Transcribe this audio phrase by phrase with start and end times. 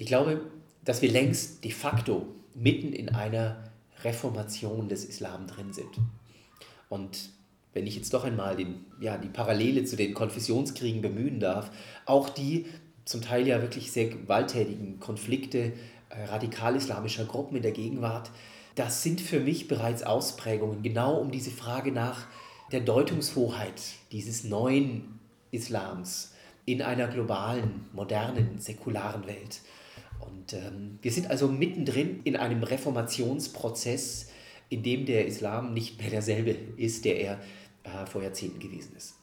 [0.00, 0.40] Ich glaube,
[0.82, 3.62] dass wir längst de facto mitten in einer
[4.02, 5.90] Reformation des Islam drin sind.
[6.88, 7.28] Und
[7.74, 11.70] wenn ich jetzt doch einmal den, ja, die Parallele zu den Konfessionskriegen bemühen darf,
[12.06, 12.64] auch die
[13.04, 15.74] zum Teil ja wirklich sehr gewalttätigen Konflikte
[16.08, 18.30] äh, radikal-islamischer Gruppen in der Gegenwart,
[18.76, 22.26] das sind für mich bereits Ausprägungen, genau um diese Frage nach
[22.72, 23.82] der Deutungshoheit
[24.12, 25.20] dieses neuen
[25.50, 26.32] Islams
[26.64, 29.60] in einer globalen, modernen, säkularen Welt.
[30.20, 34.28] Und ähm, wir sind also mittendrin in einem Reformationsprozess,
[34.68, 37.40] in dem der Islam nicht mehr derselbe ist, der er
[37.84, 39.14] äh, vor Jahrzehnten gewesen ist.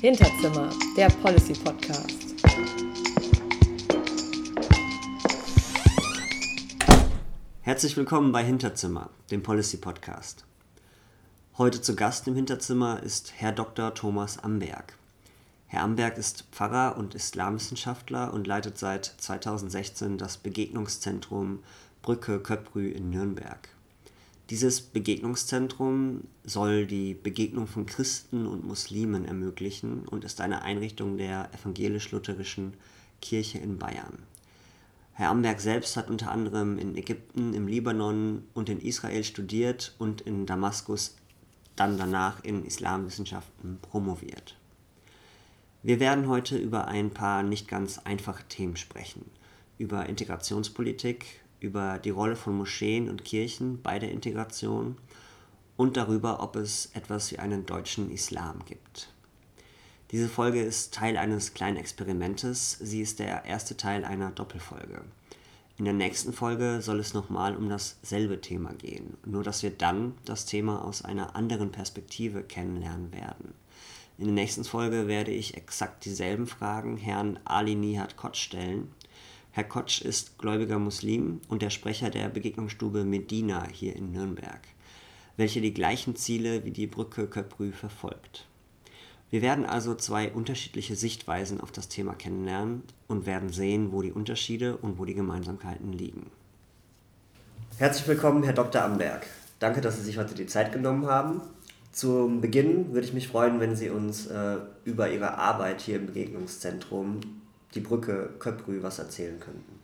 [0.00, 2.28] Hinterzimmer, der Policy Podcast.
[7.62, 10.47] Herzlich willkommen bei Hinterzimmer, dem Policy Podcast.
[11.58, 13.92] Heute zu Gast im Hinterzimmer ist Herr Dr.
[13.92, 14.96] Thomas Amberg.
[15.66, 21.58] Herr Amberg ist Pfarrer und Islamwissenschaftler und leitet seit 2016 das Begegnungszentrum
[22.00, 23.68] Brücke Köprü in Nürnberg.
[24.50, 31.50] Dieses Begegnungszentrum soll die Begegnung von Christen und Muslimen ermöglichen und ist eine Einrichtung der
[31.54, 32.74] evangelisch-lutherischen
[33.20, 34.22] Kirche in Bayern.
[35.12, 40.20] Herr Amberg selbst hat unter anderem in Ägypten, im Libanon und in Israel studiert und
[40.20, 41.16] in Damaskus
[41.78, 44.56] dann danach in Islamwissenschaften promoviert.
[45.82, 49.30] Wir werden heute über ein paar nicht ganz einfache Themen sprechen.
[49.78, 54.96] Über Integrationspolitik, über die Rolle von Moscheen und Kirchen bei der Integration
[55.76, 59.12] und darüber, ob es etwas wie einen deutschen Islam gibt.
[60.10, 62.72] Diese Folge ist Teil eines kleinen Experimentes.
[62.80, 65.02] Sie ist der erste Teil einer Doppelfolge.
[65.78, 70.14] In der nächsten Folge soll es nochmal um dasselbe Thema gehen, nur dass wir dann
[70.24, 73.54] das Thema aus einer anderen Perspektive kennenlernen werden.
[74.18, 78.90] In der nächsten Folge werde ich exakt dieselben Fragen Herrn Ali Nihat Kotsch stellen.
[79.52, 84.62] Herr Kotsch ist gläubiger Muslim und der Sprecher der Begegnungsstube Medina hier in Nürnberg,
[85.36, 88.47] welche die gleichen Ziele wie die Brücke Köprü verfolgt.
[89.30, 94.12] Wir werden also zwei unterschiedliche Sichtweisen auf das Thema kennenlernen und werden sehen, wo die
[94.12, 96.30] Unterschiede und wo die Gemeinsamkeiten liegen.
[97.76, 98.82] Herzlich willkommen, Herr Dr.
[98.82, 99.26] Amberg.
[99.58, 101.42] Danke, dass Sie sich heute die Zeit genommen haben.
[101.92, 106.06] Zum Beginn würde ich mich freuen, wenn Sie uns äh, über Ihre Arbeit hier im
[106.06, 107.20] Begegnungszentrum,
[107.74, 109.78] die Brücke Köprü, was erzählen könnten.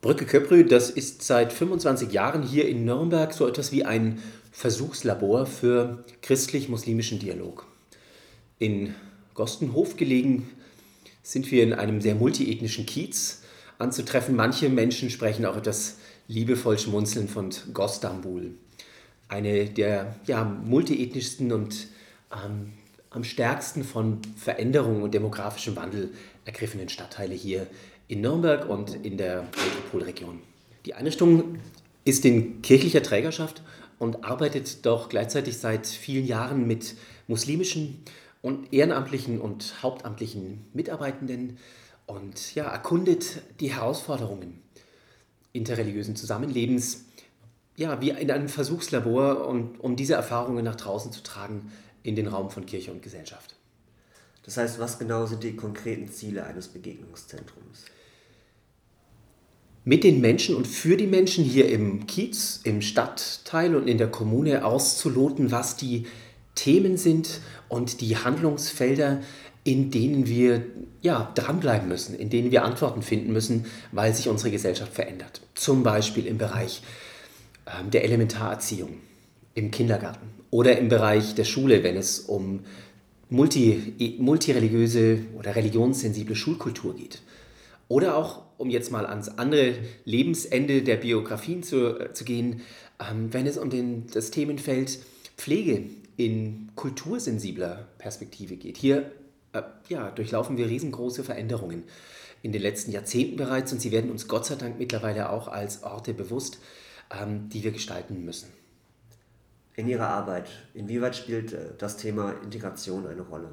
[0.00, 5.46] Brücke Köprü, das ist seit 25 Jahren hier in Nürnberg so etwas wie ein Versuchslabor
[5.46, 7.66] für christlich-muslimischen Dialog.
[8.62, 8.94] In
[9.34, 10.48] Gostenhof gelegen
[11.24, 13.42] sind wir in einem sehr multiethnischen Kiez
[13.78, 14.36] anzutreffen.
[14.36, 15.96] Manche Menschen sprechen auch etwas
[16.28, 18.54] liebevoll schmunzeln von Gostambul
[19.32, 21.88] eine der ja, multiethnischsten und
[22.32, 22.74] ähm,
[23.10, 26.10] am stärksten von Veränderung und demografischem Wandel
[26.44, 27.66] ergriffenen Stadtteile hier
[28.06, 30.40] in Nürnberg und in der Metropolregion.
[30.84, 31.58] Die Einrichtung
[32.04, 33.62] ist in kirchlicher Trägerschaft
[33.98, 36.94] und arbeitet doch gleichzeitig seit vielen Jahren mit
[37.26, 38.02] muslimischen
[38.42, 41.58] und ehrenamtlichen und hauptamtlichen Mitarbeitenden
[42.06, 44.60] und ja, erkundet die Herausforderungen
[45.52, 47.04] interreligiösen Zusammenlebens
[47.76, 51.72] ja, wie in einem Versuchslabor, um, um diese Erfahrungen nach draußen zu tragen
[52.02, 53.56] in den Raum von Kirche und Gesellschaft.
[54.44, 57.84] Das heißt, was genau sind die konkreten Ziele eines Begegnungszentrums?
[59.84, 64.10] Mit den Menschen und für die Menschen hier im Kiez, im Stadtteil und in der
[64.10, 66.06] Kommune auszuloten, was die
[66.54, 69.20] Themen sind und die Handlungsfelder,
[69.64, 70.64] in denen wir
[71.00, 75.40] ja, dranbleiben müssen, in denen wir Antworten finden müssen, weil sich unsere Gesellschaft verändert.
[75.54, 76.82] Zum Beispiel im Bereich
[77.66, 78.90] ähm, der Elementarerziehung
[79.54, 82.60] im Kindergarten oder im Bereich der Schule, wenn es um
[83.30, 87.22] multi, multireligiöse oder religionssensible Schulkultur geht.
[87.88, 89.74] Oder auch, um jetzt mal ans andere
[90.04, 92.62] Lebensende der Biografien zu, äh, zu gehen,
[93.00, 94.98] ähm, wenn es um den, das Themenfeld
[95.36, 95.84] Pflege
[96.16, 98.76] in kultursensibler Perspektive geht.
[98.76, 99.12] Hier
[99.52, 101.84] äh, ja, durchlaufen wir riesengroße Veränderungen
[102.42, 105.82] in den letzten Jahrzehnten bereits und sie werden uns Gott sei Dank mittlerweile auch als
[105.84, 106.58] Orte bewusst,
[107.10, 108.48] ähm, die wir gestalten müssen.
[109.74, 113.50] In Ihrer Arbeit, inwieweit spielt äh, das Thema Integration eine Rolle?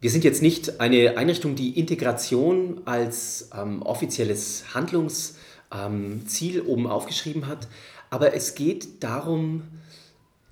[0.00, 7.46] Wir sind jetzt nicht eine Einrichtung, die Integration als ähm, offizielles Handlungsziel ähm, oben aufgeschrieben
[7.46, 7.68] hat,
[8.10, 9.62] aber es geht darum,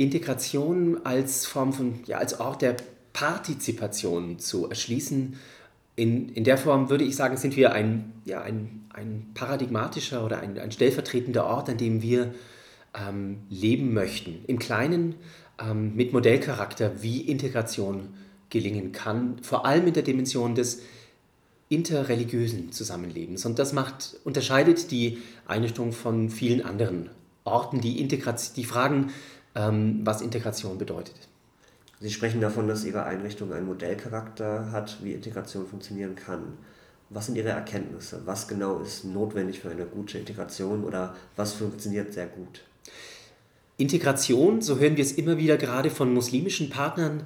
[0.00, 2.76] Integration als Form von, ja, als Ort der
[3.12, 5.37] Partizipation zu erschließen.
[5.97, 10.41] In, in der Form würde ich sagen, sind wir ein, ja, ein ein paradigmatischer oder
[10.41, 12.35] ein, ein stellvertretender Ort, an dem wir
[12.94, 14.44] ähm, leben möchten.
[14.47, 15.14] Im Kleinen
[15.61, 18.08] ähm, mit Modellcharakter, wie Integration
[18.50, 20.82] gelingen kann, vor allem in der Dimension des
[21.69, 23.46] interreligiösen Zusammenlebens.
[23.46, 27.11] Und das macht, unterscheidet die Einrichtung von vielen anderen
[27.44, 29.11] Orten, die, Integration, die fragen,
[29.55, 31.17] ähm, was Integration bedeutet.
[32.00, 36.55] Sie sprechen davon, dass Ihre Einrichtung einen Modellcharakter hat, wie Integration funktionieren kann.
[37.11, 38.23] Was sind Ihre Erkenntnisse?
[38.25, 42.62] Was genau ist notwendig für eine gute Integration oder was funktioniert sehr gut?
[43.76, 47.25] Integration, so hören wir es immer wieder gerade von muslimischen Partnern,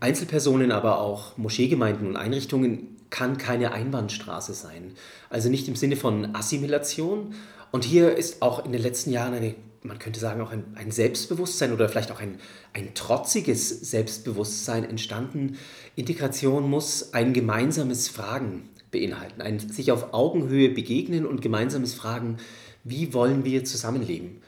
[0.00, 4.92] Einzelpersonen, aber auch Moscheegemeinden und Einrichtungen, kann keine Einbahnstraße sein.
[5.30, 7.34] Also nicht im Sinne von Assimilation.
[7.70, 9.54] Und hier ist auch in den letzten Jahren eine
[9.84, 12.38] man könnte sagen, auch ein, ein Selbstbewusstsein oder vielleicht auch ein,
[12.72, 15.58] ein trotziges Selbstbewusstsein entstanden.
[15.94, 22.38] Integration muss ein gemeinsames Fragen beinhalten, ein sich auf Augenhöhe begegnen und gemeinsames Fragen,
[22.82, 24.40] wie wollen wir zusammenleben?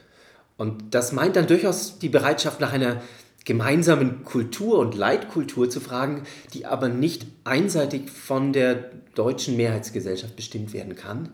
[0.57, 3.03] Und das meint dann durchaus die Bereitschaft nach einer
[3.45, 6.23] gemeinsamen Kultur und Leitkultur zu fragen,
[6.55, 11.29] die aber nicht einseitig von der deutschen Mehrheitsgesellschaft bestimmt werden kann.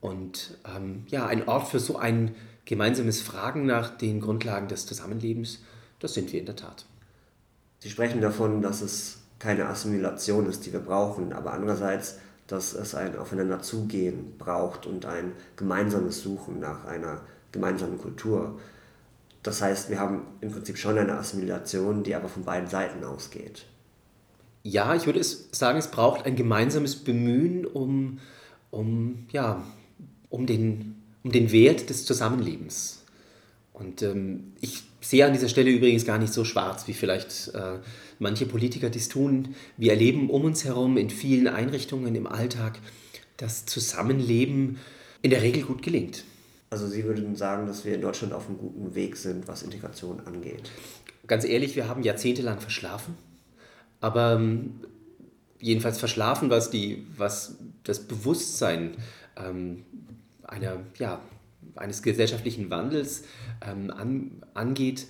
[0.00, 2.34] Und ähm, ja, ein Ort für so ein
[2.68, 5.60] gemeinsames Fragen nach den Grundlagen des Zusammenlebens,
[6.00, 6.84] das sind wir in der Tat.
[7.78, 12.94] Sie sprechen davon, dass es keine Assimilation ist, die wir brauchen, aber andererseits, dass es
[12.94, 17.22] ein Aufeinander zugehen braucht und ein gemeinsames Suchen nach einer
[17.52, 18.60] gemeinsamen Kultur.
[19.42, 23.64] Das heißt, wir haben im Prinzip schon eine Assimilation, die aber von beiden Seiten ausgeht.
[24.62, 28.18] Ja, ich würde sagen, es braucht ein gemeinsames Bemühen um,
[28.70, 29.62] um, ja,
[30.28, 30.97] um den
[31.28, 33.02] um den Wert des Zusammenlebens.
[33.74, 37.80] Und ähm, ich sehe an dieser Stelle übrigens gar nicht so schwarz, wie vielleicht äh,
[38.18, 39.54] manche Politiker dies tun.
[39.76, 42.78] Wir erleben um uns herum in vielen Einrichtungen im Alltag,
[43.36, 44.78] dass Zusammenleben
[45.20, 46.24] in der Regel gut gelingt.
[46.70, 50.20] Also Sie würden sagen, dass wir in Deutschland auf einem guten Weg sind, was Integration
[50.20, 50.70] angeht?
[51.26, 53.16] Ganz ehrlich, wir haben jahrzehntelang verschlafen.
[54.00, 54.80] Aber ähm,
[55.60, 58.96] jedenfalls verschlafen, was, die, was das Bewusstsein
[59.36, 59.84] ähm,
[60.48, 61.20] einer, ja,
[61.76, 63.24] eines gesellschaftlichen Wandels
[63.66, 65.06] ähm, an, angeht.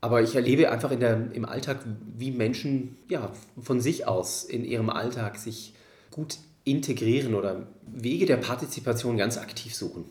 [0.00, 1.78] Aber ich erlebe einfach in der, im Alltag,
[2.16, 5.74] wie Menschen ja, von sich aus in ihrem Alltag sich
[6.10, 10.04] gut integrieren oder Wege der Partizipation ganz aktiv suchen.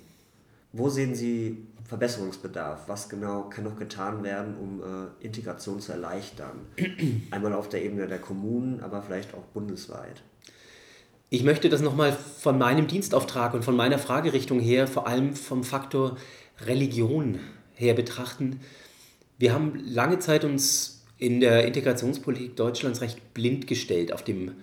[0.73, 2.87] Wo sehen Sie Verbesserungsbedarf?
[2.87, 6.67] Was genau kann noch getan werden, um äh, Integration zu erleichtern?
[7.31, 10.23] Einmal auf der Ebene der Kommunen, aber vielleicht auch bundesweit.
[11.33, 15.63] Ich möchte das nochmal von meinem Dienstauftrag und von meiner Fragerichtung her, vor allem vom
[15.63, 16.17] Faktor
[16.65, 17.39] Religion
[17.73, 18.59] her betrachten.
[19.37, 24.55] Wir haben lange Zeit uns in der Integrationspolitik Deutschlands recht blind gestellt auf dem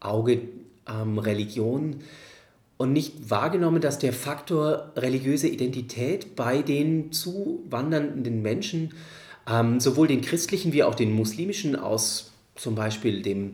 [0.00, 0.40] Auge
[0.88, 2.00] ähm, Religion
[2.76, 8.94] und nicht wahrgenommen, dass der Faktor religiöse Identität bei den zuwandernden Menschen,
[9.48, 13.52] ähm, sowohl den christlichen wie auch den muslimischen aus zum Beispiel dem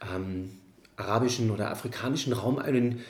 [0.00, 0.57] ähm,
[0.98, 3.00] arabischen oder afrikanischen Raum einen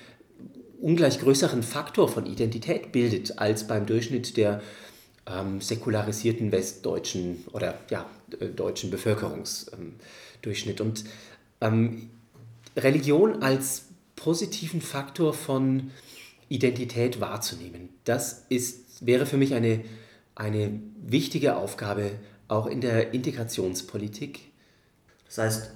[0.80, 4.62] ungleich größeren Faktor von Identität bildet als beim Durchschnitt der
[5.26, 8.06] ähm, säkularisierten westdeutschen oder ja,
[8.38, 10.80] äh, deutschen Bevölkerungsdurchschnitt.
[10.80, 11.04] Ähm, Und
[11.60, 12.10] ähm,
[12.76, 15.90] Religion als positiven Faktor von
[16.48, 19.84] Identität wahrzunehmen, das ist, wäre für mich eine,
[20.34, 22.12] eine wichtige Aufgabe
[22.46, 24.40] auch in der Integrationspolitik.
[25.26, 25.70] Das heißt,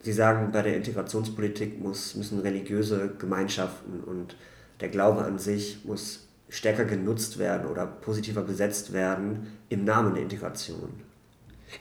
[0.00, 4.36] Sie sagen, bei der Integrationspolitik muss, müssen religiöse Gemeinschaften und
[4.80, 10.22] der Glaube an sich muss stärker genutzt werden oder positiver besetzt werden im Namen der
[10.22, 10.88] Integration.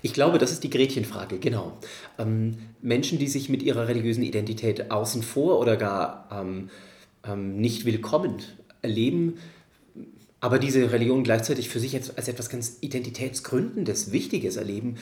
[0.01, 1.77] Ich glaube, das ist die Gretchenfrage, genau.
[2.17, 6.69] Ähm, Menschen, die sich mit ihrer religiösen Identität außen vor oder gar ähm,
[7.23, 8.41] ähm, nicht willkommen
[8.81, 9.37] erleben,
[10.39, 14.97] aber diese Religion gleichzeitig für sich als etwas ganz Identitätsgründendes, Wichtiges erleben,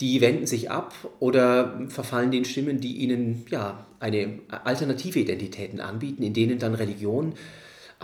[0.00, 6.22] die wenden sich ab oder verfallen den Stimmen, die ihnen ja, eine alternative Identitäten anbieten,
[6.22, 7.34] in denen dann Religion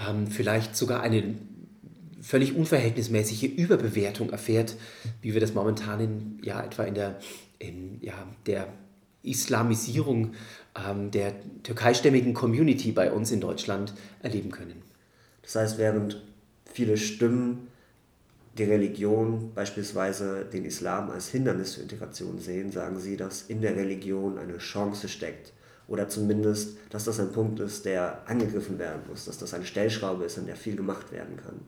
[0.09, 1.35] ähm, vielleicht sogar eine
[2.23, 4.77] völlig unverhältnismäßige Überbewertung erfährt,
[5.21, 7.19] wie wir das momentan in, ja, etwa in der,
[7.59, 8.15] in, ja,
[8.47, 8.69] der
[9.23, 10.33] Islamisierung
[10.89, 14.83] ähm, der türkeistämmigen Community bei uns in Deutschland erleben können.
[15.43, 16.23] Das heißt, während
[16.65, 17.69] viele Stimmen
[18.59, 23.77] die Religion, beispielsweise den Islam, als Hindernis für Integration sehen, sagen sie, dass in der
[23.77, 25.53] Religion eine Chance steckt.
[25.89, 30.25] Oder zumindest, dass das ein Punkt ist, der angegriffen werden muss, dass das eine Stellschraube
[30.25, 31.61] ist, an der viel gemacht werden kann.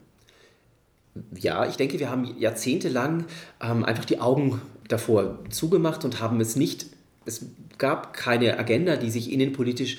[1.37, 3.25] Ja, ich denke, wir haben jahrzehntelang
[3.61, 6.87] ähm, einfach die Augen davor zugemacht und haben es nicht,
[7.25, 7.47] es
[7.79, 9.99] gab keine Agenda, die sich innenpolitisch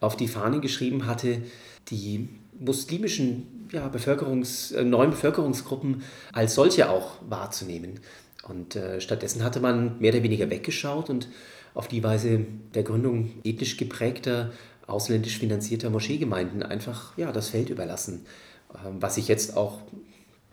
[0.00, 1.42] auf die Fahne geschrieben hatte,
[1.88, 2.28] die
[2.64, 6.02] muslimischen ja, Bevölkerungs, äh, neuen Bevölkerungsgruppen
[6.32, 8.00] als solche auch wahrzunehmen.
[8.42, 11.28] Und äh, stattdessen hatte man mehr oder weniger weggeschaut und
[11.74, 14.52] auf die Weise der Gründung ethnisch geprägter,
[14.86, 18.26] ausländisch finanzierter Moscheegemeinden einfach ja, das Feld überlassen.
[18.74, 19.80] Ähm, was sich jetzt auch,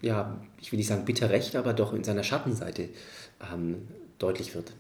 [0.02, 2.90] ja, ich will nicht sagen bitter recht, aber doch in seiner Schattenseite
[3.52, 3.88] ähm,
[4.18, 4.72] deutlich wird.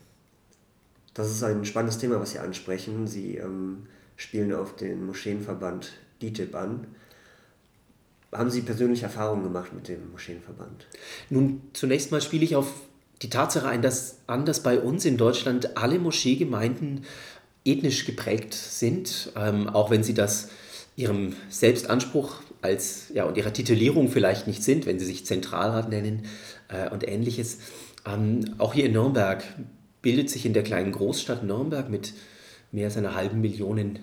[1.13, 3.07] Das ist ein spannendes Thema, was Sie ansprechen.
[3.07, 6.88] Sie ähm, spielen auf den Moscheenverband DITIB an.
[8.31, 10.88] Haben Sie persönlich Erfahrungen gemacht mit dem Moscheenverband?
[11.29, 12.71] Nun, zunächst mal spiele ich auf
[13.21, 17.05] die Tatsache ein, dass anders bei uns in Deutschland alle Moscheegemeinden
[17.65, 20.50] ethnisch geprägt sind, ähm, auch wenn sie das
[20.95, 26.25] ihrem Selbstanspruch als ja und ihrer Titulierung vielleicht nicht sind, wenn sie sich Zentralrat nennen
[26.67, 27.59] äh, und ähnliches.
[28.05, 29.43] Ähm, auch hier in Nürnberg
[30.01, 32.13] bildet sich in der kleinen Großstadt Nürnberg mit
[32.71, 34.00] mehr als einer halben Million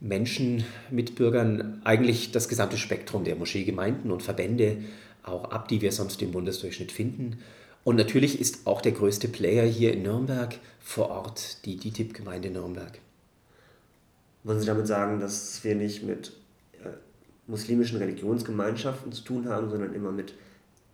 [0.00, 4.78] Menschen, Mitbürgern eigentlich das gesamte Spektrum der Moscheegemeinden und Verbände
[5.24, 7.38] auch ab, die wir sonst im Bundesdurchschnitt finden.
[7.84, 12.98] Und natürlich ist auch der größte Player hier in Nürnberg vor Ort die DITIB-Gemeinde Nürnberg.
[14.44, 16.32] Wollen Sie damit sagen, dass wir nicht mit
[16.84, 16.88] äh,
[17.46, 20.34] muslimischen Religionsgemeinschaften zu tun haben, sondern immer mit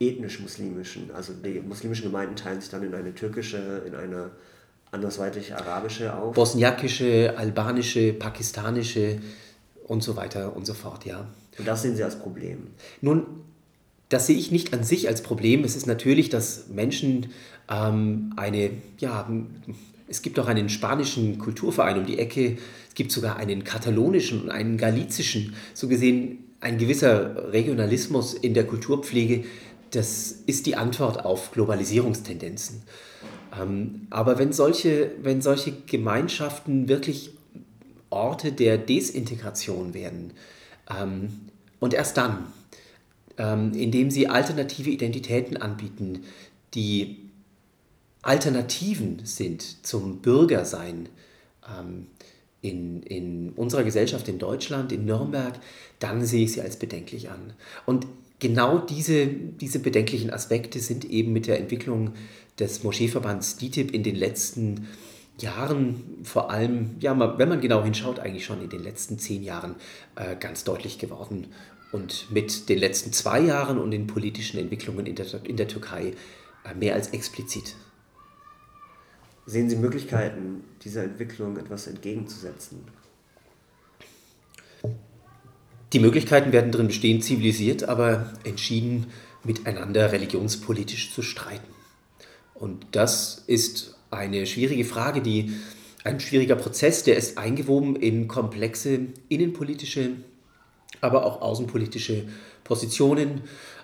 [0.00, 1.10] ethnisch-muslimischen?
[1.10, 4.30] Also die muslimischen Gemeinden teilen sich dann in eine türkische, in eine
[4.94, 6.34] andersweitig arabische auf?
[6.34, 9.20] Bosniakische, albanische, pakistanische
[9.86, 11.26] und so weiter und so fort, ja.
[11.58, 12.68] Und das sehen Sie als Problem?
[13.00, 13.26] Nun,
[14.08, 15.64] das sehe ich nicht an sich als Problem.
[15.64, 17.30] Es ist natürlich, dass Menschen
[17.70, 19.28] ähm, eine, ja,
[20.08, 22.58] es gibt auch einen spanischen Kulturverein um die Ecke,
[22.88, 28.66] es gibt sogar einen katalonischen und einen galizischen, so gesehen ein gewisser Regionalismus in der
[28.66, 29.44] Kulturpflege,
[29.90, 32.82] das ist die Antwort auf Globalisierungstendenzen.
[33.60, 37.30] Ähm, aber wenn solche, wenn solche Gemeinschaften wirklich
[38.10, 40.32] Orte der Desintegration werden
[40.90, 41.40] ähm,
[41.80, 42.46] und erst dann,
[43.38, 46.24] ähm, indem sie alternative Identitäten anbieten,
[46.74, 47.18] die
[48.22, 51.08] Alternativen sind zum Bürgersein
[52.64, 55.54] in, in unserer Gesellschaft in Deutschland, in Nürnberg,
[55.98, 57.52] dann sehe ich sie als bedenklich an.
[57.84, 58.06] Und
[58.38, 62.12] genau diese, diese bedenklichen Aspekte sind eben mit der Entwicklung
[62.58, 64.88] des Moscheeverbands DITIB in den letzten
[65.38, 69.74] Jahren, vor allem, ja, wenn man genau hinschaut, eigentlich schon in den letzten zehn Jahren
[70.14, 71.48] äh, ganz deutlich geworden.
[71.90, 76.14] Und mit den letzten zwei Jahren und den politischen Entwicklungen in der, in der Türkei
[76.64, 77.74] äh, mehr als explizit.
[79.46, 82.84] Sehen Sie Möglichkeiten, dieser Entwicklung etwas entgegenzusetzen?
[85.92, 89.06] Die Möglichkeiten werden darin bestehen, zivilisiert, aber entschieden
[89.44, 91.68] miteinander religionspolitisch zu streiten.
[92.54, 95.54] Und das ist eine schwierige Frage, die
[96.04, 100.12] ein schwieriger Prozess, der ist eingewoben in komplexe innenpolitische,
[101.00, 102.26] aber auch außenpolitische
[102.62, 103.42] Positionen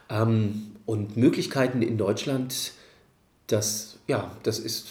[0.08, 2.72] ähm, und Möglichkeiten in Deutschland.
[3.46, 4.88] Das, ja, das ist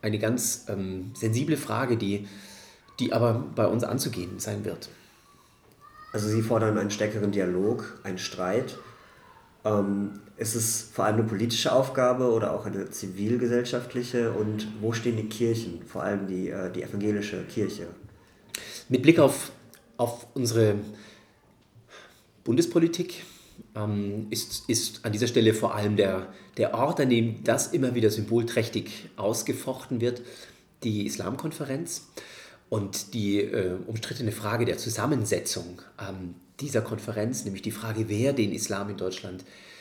[0.00, 2.26] eine ganz ähm, sensible Frage, die,
[2.98, 4.88] die aber bei uns anzugehen sein wird.
[6.12, 8.78] Also Sie fordern einen stärkeren Dialog, einen Streit.
[9.64, 14.32] Ähm, ist es vor allem eine politische Aufgabe oder auch eine zivilgesellschaftliche?
[14.32, 17.86] Und wo stehen die Kirchen, vor allem die, äh, die evangelische Kirche?
[18.88, 19.52] Mit Blick auf,
[19.96, 20.76] auf unsere
[22.42, 23.22] Bundespolitik
[23.76, 27.94] ähm, ist, ist an dieser Stelle vor allem der, der Ort, an dem das immer
[27.94, 30.22] wieder symbolträchtig ausgefochten wird,
[30.82, 32.08] die Islamkonferenz.
[32.70, 38.52] Und die äh, umstrittene Frage der Zusammensetzung ähm, dieser Konferenz, nämlich die Frage, wer den
[38.52, 39.73] Islam in Deutschland äh,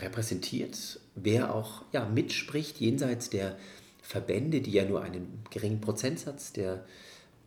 [0.00, 3.56] repräsentiert, wer auch ja, mitspricht jenseits der
[4.02, 6.84] Verbände, die ja nur einen geringen Prozentsatz der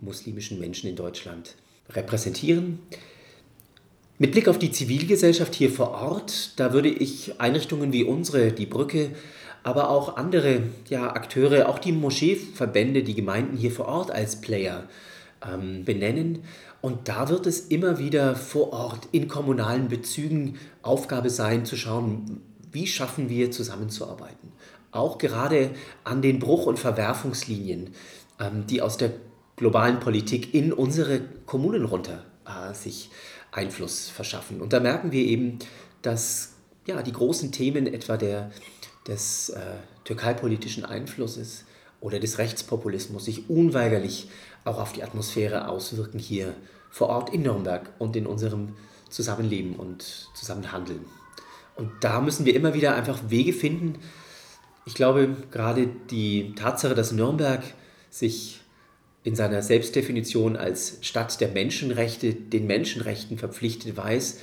[0.02, 1.56] muslimischen Menschen in Deutschland
[1.90, 2.80] repräsentieren.
[4.20, 8.66] Mit Blick auf die Zivilgesellschaft hier vor Ort, da würde ich Einrichtungen wie unsere, die
[8.66, 9.12] Brücke,
[9.64, 14.88] aber auch andere ja, Akteure, auch die Moscheeverbände, die Gemeinden hier vor Ort als Player
[15.46, 16.40] ähm, benennen.
[16.82, 22.42] Und da wird es immer wieder vor Ort in kommunalen Bezügen Aufgabe sein, zu schauen,
[22.72, 24.52] wie schaffen wir zusammenzuarbeiten.
[24.92, 25.72] Auch gerade
[26.04, 27.92] an den Bruch- und Verwerfungslinien,
[28.40, 29.12] ähm, die aus der
[29.56, 33.10] globalen Politik in unsere Kommunen runter äh, sich
[33.52, 34.62] Einfluss verschaffen.
[34.62, 35.60] Und da merken wir eben,
[36.02, 36.54] dass
[36.86, 38.52] ja, die großen Themen etwa der
[39.08, 39.60] des äh,
[40.04, 41.66] türkeipolitischen Einflusses
[42.00, 44.30] oder des Rechtspopulismus sich unweigerlich
[44.68, 46.54] auch auf die Atmosphäre auswirken hier
[46.90, 48.74] vor Ort in Nürnberg und in unserem
[49.10, 51.06] Zusammenleben und Zusammenhandeln.
[51.76, 54.00] Und da müssen wir immer wieder einfach Wege finden.
[54.86, 57.64] Ich glaube, gerade die Tatsache, dass Nürnberg
[58.10, 58.62] sich
[59.24, 64.40] in seiner Selbstdefinition als Stadt der Menschenrechte den Menschenrechten verpflichtet weiß,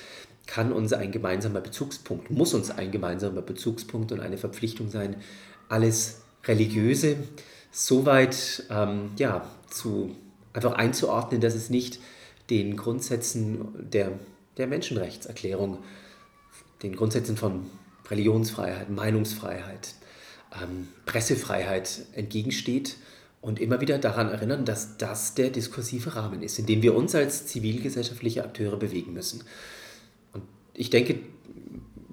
[0.47, 5.17] kann uns ein gemeinsamer Bezugspunkt, muss uns ein gemeinsamer Bezugspunkt und eine Verpflichtung sein,
[5.69, 7.17] alles Religiöse
[7.75, 10.15] soweit ähm, ja, zu,
[10.53, 12.01] einfach einzuordnen, dass es nicht
[12.51, 14.13] den Grundsätzen der,
[14.57, 15.79] der Menschenrechtserklärung,
[16.83, 17.71] den Grundsätzen von
[18.11, 19.95] Religionsfreiheit, Meinungsfreiheit,
[20.63, 22.97] ähm, Pressefreiheit entgegensteht
[23.41, 27.15] und immer wieder daran erinnern, dass das der diskursive Rahmen ist, in dem wir uns
[27.15, 29.43] als zivilgesellschaftliche Akteure bewegen müssen.
[30.33, 30.43] Und
[30.75, 31.19] ich denke,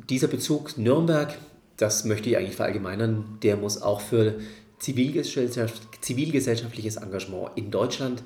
[0.10, 1.38] dieser Bezug Nürnberg,
[1.77, 4.39] das möchte ich eigentlich verallgemeinern, der muss auch für
[4.81, 8.23] Zivilgesellschaft, zivilgesellschaftliches Engagement in Deutschland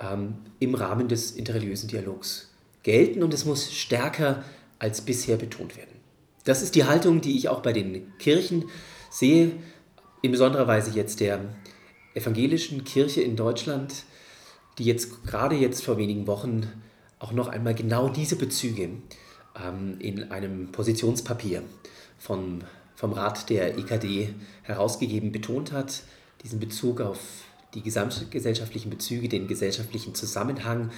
[0.00, 2.50] ähm, im Rahmen des interreligiösen Dialogs
[2.82, 4.42] gelten und es muss stärker
[4.78, 5.96] als bisher betont werden.
[6.44, 8.64] Das ist die Haltung, die ich auch bei den Kirchen
[9.10, 9.52] sehe,
[10.20, 11.40] in besonderer Weise jetzt der
[12.14, 14.04] evangelischen Kirche in Deutschland,
[14.78, 16.66] die jetzt gerade jetzt vor wenigen Wochen
[17.20, 18.90] auch noch einmal genau diese Bezüge
[19.62, 21.62] ähm, in einem Positionspapier
[22.18, 22.64] von,
[22.98, 26.02] vom Rat der EKD herausgegeben betont hat,
[26.42, 27.20] diesen Bezug auf
[27.72, 30.90] die gesamtgesellschaftlichen Bezüge, den gesellschaftlichen Zusammenhang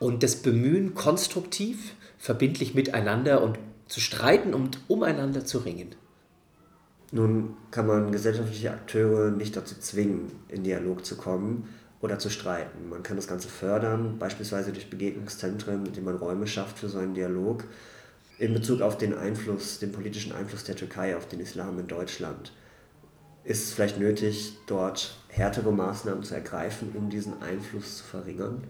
[0.00, 5.94] und das Bemühen, konstruktiv, verbindlich miteinander und zu streiten und umeinander zu ringen.
[7.12, 11.68] Nun kann man gesellschaftliche Akteure nicht dazu zwingen, in Dialog zu kommen
[12.00, 12.88] oder zu streiten.
[12.88, 16.98] Man kann das Ganze fördern, beispielsweise durch Begegnungszentren, mit denen man Räume schafft für so
[16.98, 17.62] einen Dialog,
[18.38, 22.52] in Bezug auf den Einfluss, den politischen Einfluss der Türkei auf den Islam in Deutschland.
[23.44, 28.64] Ist es vielleicht nötig, dort härtere Maßnahmen zu ergreifen, um diesen Einfluss zu verringern?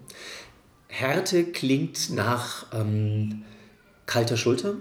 [0.89, 3.45] Härte klingt nach ähm,
[4.07, 4.75] kalter Schulter.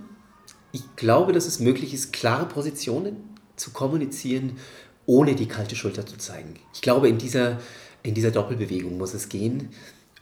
[0.71, 3.17] Ich glaube, dass es möglich ist, klare Positionen
[3.55, 4.57] zu kommunizieren,
[5.05, 6.55] ohne die kalte Schulter zu zeigen.
[6.73, 7.59] Ich glaube, in dieser,
[8.01, 9.69] in dieser Doppelbewegung muss es gehen.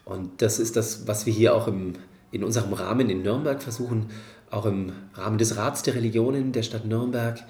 [0.03, 1.93] Und das ist das, was wir hier auch im,
[2.31, 4.09] in unserem Rahmen in Nürnberg versuchen,
[4.51, 7.41] auch im Rahmen des Rats der Religionen der Stadt Nürnberg.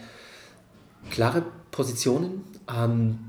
[1.10, 3.20] Klare Positionen, ähm,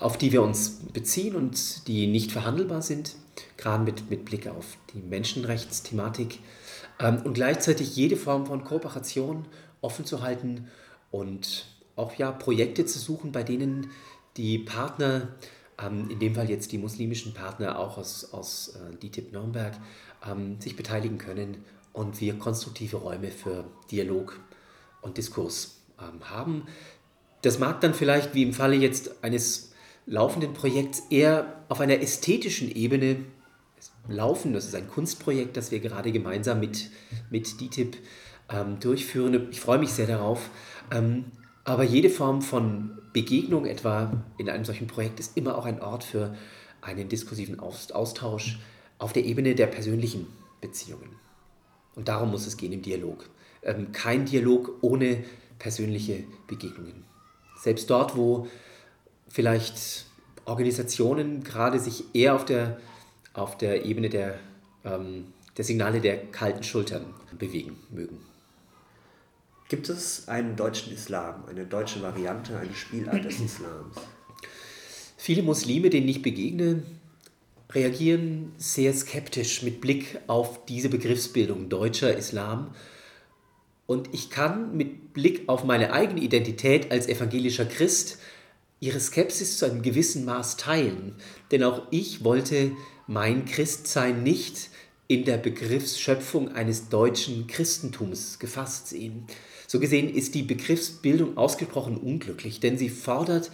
[0.00, 3.14] auf die wir uns beziehen und die nicht verhandelbar sind,
[3.56, 6.40] gerade mit, mit Blick auf die Menschenrechtsthematik.
[6.98, 9.46] Ähm, und gleichzeitig jede Form von Kooperation
[9.80, 10.68] offen zu halten
[11.10, 13.90] und auch ja, Projekte zu suchen, bei denen
[14.36, 15.28] die Partner,
[15.80, 19.74] ähm, in dem Fall jetzt die muslimischen Partner auch aus, aus äh, DITIB Nürnberg,
[20.28, 21.64] ähm, sich beteiligen können
[21.96, 24.38] und wir konstruktive Räume für Dialog
[25.00, 26.66] und Diskurs ähm, haben.
[27.40, 29.72] Das mag dann vielleicht, wie im Falle jetzt eines
[30.04, 33.24] laufenden Projekts, eher auf einer ästhetischen Ebene
[34.08, 34.52] laufen.
[34.52, 36.90] Das ist ein Kunstprojekt, das wir gerade gemeinsam mit,
[37.30, 37.96] mit DITIB
[38.50, 39.48] ähm, durchführen.
[39.50, 40.50] Ich freue mich sehr darauf.
[40.92, 41.24] Ähm,
[41.64, 46.04] aber jede Form von Begegnung, etwa in einem solchen Projekt, ist immer auch ein Ort
[46.04, 46.36] für
[46.82, 48.58] einen diskursiven Austausch
[48.98, 50.26] auf der Ebene der persönlichen
[50.60, 51.25] Beziehungen.
[51.96, 53.28] Und darum muss es gehen im Dialog.
[53.62, 55.24] Ähm, kein Dialog ohne
[55.58, 57.04] persönliche Begegnungen.
[57.58, 58.46] Selbst dort, wo
[59.28, 60.06] vielleicht
[60.44, 62.78] Organisationen gerade sich eher auf der,
[63.32, 64.38] auf der Ebene der,
[64.84, 67.06] ähm, der Signale der kalten Schultern
[67.38, 68.18] bewegen mögen.
[69.68, 73.96] Gibt es einen deutschen Islam, eine deutsche Variante, eine Spielart des Islams?
[75.16, 76.82] Viele Muslime, denen ich begegne,
[77.72, 82.74] reagieren sehr skeptisch mit Blick auf diese Begriffsbildung deutscher Islam.
[83.86, 88.18] Und ich kann mit Blick auf meine eigene Identität als evangelischer Christ
[88.80, 91.14] ihre Skepsis zu einem gewissen Maß teilen.
[91.50, 92.72] Denn auch ich wollte
[93.06, 94.70] mein Christsein nicht
[95.08, 99.24] in der Begriffsschöpfung eines deutschen Christentums gefasst sehen.
[99.68, 103.50] So gesehen ist die Begriffsbildung ausgesprochen unglücklich, denn sie fordert,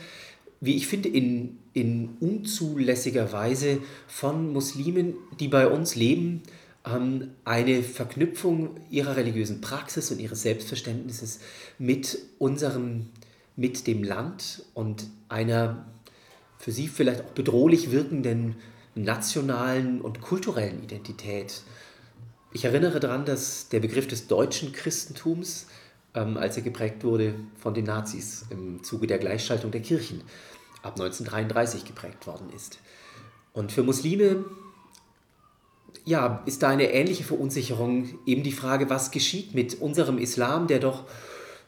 [0.60, 6.42] wie ich finde, in, in unzulässiger Weise von Muslimen, die bei uns leben,
[6.84, 11.40] ähm, eine Verknüpfung ihrer religiösen Praxis und ihres Selbstverständnisses
[11.78, 13.06] mit unserem,
[13.56, 15.86] mit dem Land und einer
[16.58, 18.56] für sie vielleicht auch bedrohlich wirkenden
[18.94, 21.62] nationalen und kulturellen Identität.
[22.52, 25.66] Ich erinnere daran, dass der Begriff des deutschen Christentums
[26.14, 30.22] ähm, als er geprägt wurde von den Nazis im Zuge der Gleichschaltung der Kirchen
[30.82, 32.78] ab 1933 geprägt worden ist.
[33.52, 34.44] Und für Muslime
[36.04, 40.80] ja, ist da eine ähnliche Verunsicherung eben die Frage, was geschieht mit unserem Islam, der
[40.80, 41.04] doch,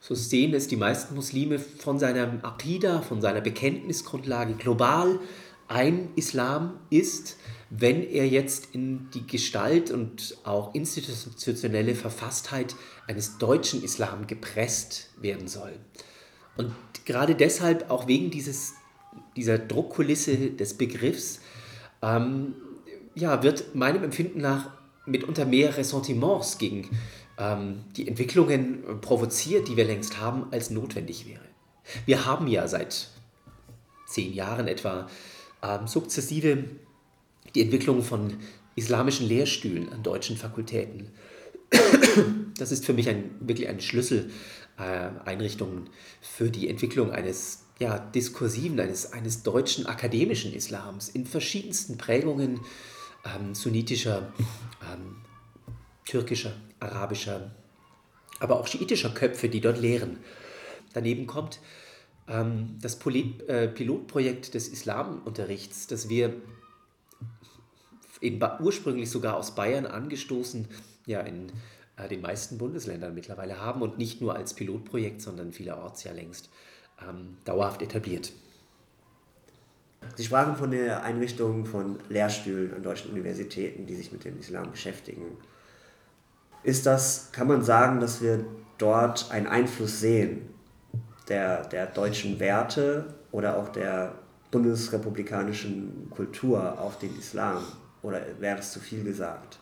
[0.00, 5.20] so sehen es die meisten Muslime, von seiner Aqidah, von seiner Bekenntnisgrundlage global
[5.68, 7.36] ein Islam ist,
[7.70, 15.48] wenn er jetzt in die Gestalt und auch institutionelle Verfasstheit eines deutschen Islam gepresst werden
[15.48, 15.72] soll.
[16.56, 16.72] Und
[17.04, 18.74] gerade deshalb, auch wegen dieses,
[19.36, 21.40] dieser Druckkulisse des Begriffs,
[22.02, 22.54] ähm,
[23.14, 24.70] ja, wird meinem Empfinden nach
[25.06, 26.88] mitunter mehr Ressentiments gegen
[27.38, 31.44] ähm, die Entwicklungen provoziert, die wir längst haben, als notwendig wäre.
[32.06, 33.10] Wir haben ja seit
[34.06, 35.08] zehn Jahren etwa
[35.62, 36.64] ähm, sukzessive
[37.54, 38.38] die Entwicklung von
[38.76, 41.10] islamischen Lehrstühlen an deutschen Fakultäten.
[42.58, 48.78] Das ist für mich ein, wirklich eine Schlüsseleinrichtung äh, für die Entwicklung eines ja, diskursiven,
[48.78, 52.60] eines, eines deutschen akademischen Islams in verschiedensten Prägungen
[53.24, 54.32] ähm, sunnitischer,
[54.92, 55.16] ähm,
[56.04, 57.50] türkischer, arabischer,
[58.38, 60.18] aber auch schiitischer Köpfe, die dort lehren.
[60.92, 61.60] Daneben kommt
[62.28, 66.34] ähm, das Polit, äh, Pilotprojekt des Islamunterrichts, das wir
[68.20, 70.68] in, ursprünglich sogar aus Bayern angestoßen,
[71.06, 71.50] ja in
[71.96, 76.50] äh, den meisten Bundesländern mittlerweile haben und nicht nur als Pilotprojekt, sondern vielerorts ja längst
[77.02, 78.32] ähm, dauerhaft etabliert.
[80.16, 84.70] Sie sprachen von der Einrichtung von Lehrstühlen an deutschen Universitäten, die sich mit dem Islam
[84.70, 85.38] beschäftigen.
[86.62, 88.44] Ist das, kann man sagen, dass wir
[88.78, 90.42] dort einen Einfluss sehen
[91.28, 94.14] der, der deutschen Werte oder auch der
[94.50, 97.64] bundesrepublikanischen Kultur auf den Islam?
[98.02, 99.58] Oder wäre das zu viel gesagt?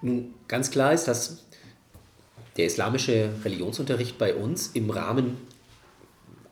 [0.00, 1.44] Nun, ganz klar ist, dass
[2.56, 5.36] der islamische Religionsunterricht bei uns im Rahmen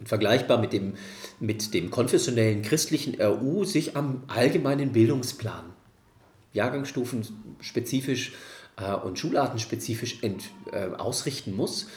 [0.04, 0.94] vergleichbar mit dem,
[1.38, 5.64] mit dem konfessionellen christlichen RU sich am allgemeinen Bildungsplan,
[6.52, 7.26] Jahrgangsstufen
[7.60, 8.32] spezifisch
[8.76, 11.88] äh, und Schulartenspezifisch ent, äh, ausrichten muss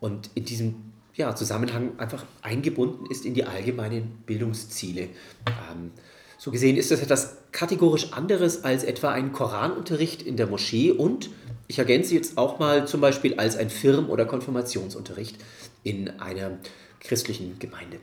[0.00, 0.76] und in diesem
[1.14, 5.08] ja, Zusammenhang einfach eingebunden ist in die allgemeinen Bildungsziele.
[5.46, 5.90] Ähm,
[6.38, 11.28] so gesehen ist das etwas kategorisch anderes als etwa ein Koranunterricht in der Moschee und
[11.68, 15.36] ich ergänze jetzt auch mal zum Beispiel als ein Firm- oder Konfirmationsunterricht
[15.82, 16.58] in einer
[17.00, 17.98] christlichen Gemeinde.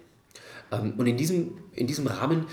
[0.71, 2.45] Ähm, und in diesem, in diesem Rahmen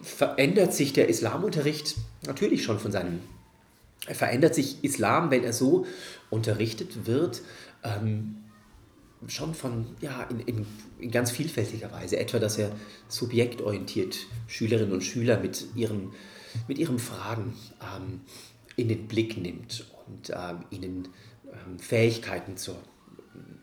[0.00, 3.20] verändert sich der Islamunterricht natürlich schon von seinem,
[4.06, 5.86] er verändert sich Islam, wenn er so
[6.30, 7.42] unterrichtet wird,
[7.82, 8.36] ähm,
[9.28, 10.66] schon von, ja, in, in,
[10.98, 12.18] in, ganz vielfältiger Weise.
[12.18, 12.72] Etwa, dass er
[13.08, 16.12] subjektorientiert Schülerinnen und Schüler mit ihren,
[16.68, 18.20] mit ihren Fragen ähm,
[18.76, 21.08] in den Blick nimmt und ähm, ihnen
[21.46, 22.76] ähm, Fähigkeiten zur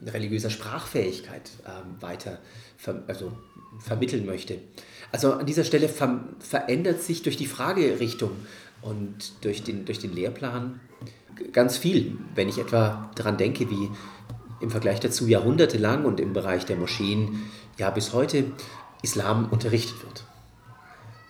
[0.05, 2.39] religiöser Sprachfähigkeit ähm, weiter
[2.77, 3.31] ver also
[3.79, 4.59] vermitteln möchte.
[5.11, 8.31] Also an dieser Stelle ver verändert sich durch die Fragerichtung
[8.81, 10.79] und durch den, durch den Lehrplan
[11.53, 12.17] ganz viel.
[12.35, 13.89] Wenn ich etwa daran denke, wie
[14.59, 17.43] im Vergleich dazu jahrhundertelang und im Bereich der Moscheen
[17.77, 18.45] ja bis heute
[19.01, 20.23] Islam unterrichtet wird.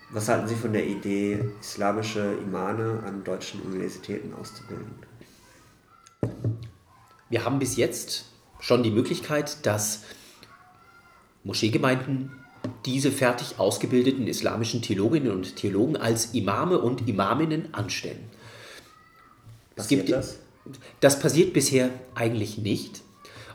[0.10, 4.94] Was halten Sie von der Idee, islamische Imane an deutschen Universitäten auszubilden?
[7.30, 8.26] Wir haben bis jetzt
[8.62, 10.04] schon die Möglichkeit, dass
[11.44, 12.32] Moscheegemeinden
[12.86, 18.24] diese fertig ausgebildeten islamischen Theologinnen und Theologen als Imame und Imaminnen anstellen.
[19.76, 20.40] Passiert gibt, das?
[21.00, 23.02] Das passiert bisher eigentlich nicht.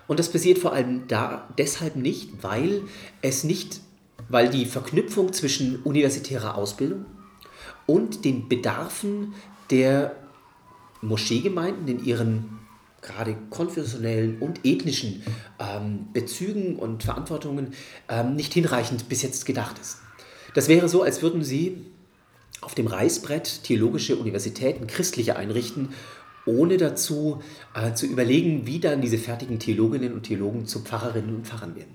[0.08, 2.82] Und das passiert vor allem da, deshalb nicht, weil
[3.22, 3.80] es nicht,
[4.28, 7.06] weil die Verknüpfung zwischen universitärer Ausbildung
[7.86, 9.34] und den Bedarfen
[9.70, 10.16] der
[11.00, 12.65] Moscheegemeinden in ihren
[13.06, 15.22] gerade konfessionellen und ethnischen
[15.58, 17.72] ähm, Bezügen und Verantwortungen
[18.08, 19.98] ähm, nicht hinreichend bis jetzt gedacht ist.
[20.54, 21.86] Das wäre so, als würden Sie
[22.60, 25.90] auf dem Reißbrett theologische Universitäten, christliche einrichten
[26.46, 27.42] ohne dazu
[27.74, 31.94] äh, zu überlegen, wie dann diese fertigen Theologinnen und Theologen zu Pfarrerinnen und Pfarrern werden.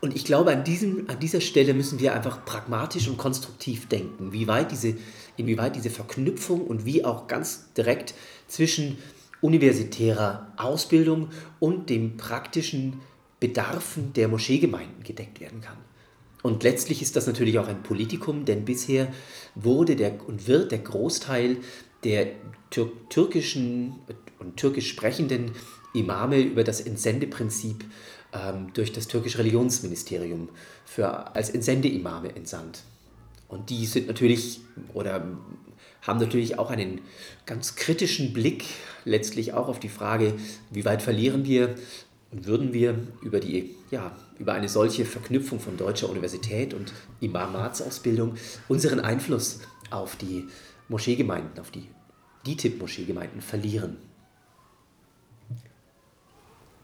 [0.00, 4.32] Und ich glaube, an, diesem, an dieser Stelle müssen wir einfach pragmatisch und konstruktiv denken,
[4.32, 4.96] wie weit diese,
[5.36, 8.14] inwieweit diese Verknüpfung und wie auch ganz direkt
[8.48, 8.98] zwischen
[9.42, 11.28] universitärer Ausbildung
[11.60, 13.00] und dem praktischen
[13.40, 15.76] Bedarfen der Moscheegemeinden gedeckt werden kann.
[16.42, 19.12] Und letztlich ist das natürlich auch ein Politikum, denn bisher
[19.54, 21.58] wurde der und wird der Großteil
[22.04, 22.28] der
[22.70, 23.94] tür türkischen
[24.38, 25.52] und türkisch sprechenden
[25.94, 27.84] Imame über das Entsendeprinzip
[28.32, 30.48] ähm, durch das türkische Religionsministerium
[30.84, 32.82] für, als Entsendeimame entsandt.
[33.48, 34.60] Und die sind natürlich
[34.94, 35.26] oder
[36.00, 37.00] haben natürlich auch einen
[37.46, 38.64] ganz kritischen Blick
[39.04, 40.34] letztlich auch auf die Frage,
[40.70, 41.74] wie weit verlieren wir
[42.30, 48.34] und würden wir über, die, ja, über eine solche Verknüpfung von deutscher Universität und Imamatsausbildung
[48.68, 49.60] unseren Einfluss
[49.90, 50.48] auf die
[50.88, 51.86] Moscheegemeinden, auf die
[52.46, 53.96] DITIB-Moscheegemeinden verlieren.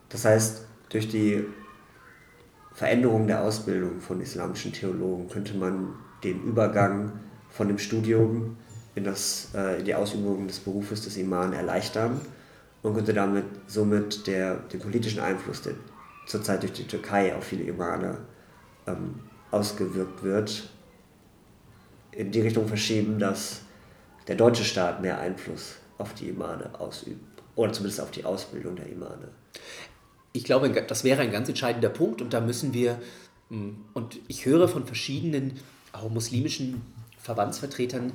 [0.08, 1.44] Das heißt, durch die
[2.74, 7.12] Veränderung der Ausbildung von islamischen Theologen könnte man den Übergang
[7.50, 8.56] von dem Studium
[8.94, 12.20] in, das, äh, in die Ausübung des Berufes des Imam erleichtern
[12.82, 15.74] und könnte damit somit der, den politischen Einfluss, der
[16.26, 18.18] zurzeit durch die Türkei auf viele Imame
[18.86, 19.20] ähm,
[19.50, 20.68] ausgewirkt wird,
[22.12, 23.62] in die Richtung verschieben, dass
[24.26, 28.86] der deutsche Staat mehr Einfluss auf die Imane ausübt oder zumindest auf die Ausbildung der
[28.86, 29.28] Imane.
[30.32, 33.00] Ich glaube, das wäre ein ganz entscheidender Punkt und da müssen wir,
[33.48, 35.58] hm, und ich höre von verschiedenen
[35.92, 36.82] auch muslimischen
[37.18, 38.12] Verbandsvertretern,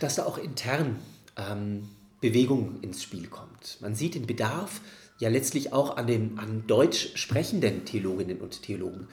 [0.00, 0.98] dass da auch intern
[1.36, 1.88] ähm,
[2.20, 3.78] Bewegung ins Spiel kommt.
[3.80, 4.80] Man sieht den Bedarf
[5.18, 9.08] ja letztlich auch an den an deutsch sprechenden Theologinnen und Theologen.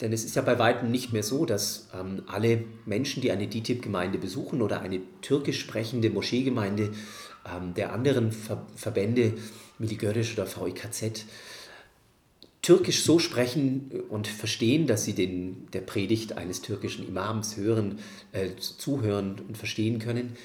[0.00, 3.46] Denn es ist ja bei weitem nicht mehr so, dass ähm, alle Menschen, die eine
[3.46, 6.92] DITIB-Gemeinde besuchen oder eine türkisch sprechende Moscheegemeinde
[7.44, 9.34] ähm, der anderen Ver Verbände,
[9.78, 11.26] Miligörisch oder VIKZ,
[12.62, 17.98] Türkisch so sprechen und verstehen, dass sie den, der Predigt eines türkischen Imams hören,
[18.32, 20.36] äh, zuhören und verstehen können.